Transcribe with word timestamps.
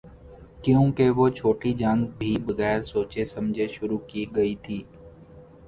کیونکہ 0.63 1.09
وہ 1.09 1.27
چھوٹی 1.29 1.71
جنگ 1.73 2.05
بھی 2.17 2.35
بغیر 2.47 2.81
سوچے 2.83 3.25
سمجھے 3.25 3.67
شروع 3.67 3.99
کی 4.07 4.25
گئی 4.35 4.55
تھی۔ 4.63 4.81